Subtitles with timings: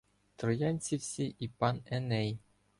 [0.35, 2.39] Троянці всі і пан Еней